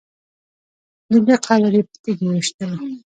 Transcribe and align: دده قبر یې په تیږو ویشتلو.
دده 1.11 1.35
قبر 1.45 1.71
یې 1.77 1.83
په 1.89 1.95
تیږو 2.03 2.25
ویشتلو. 2.31 2.77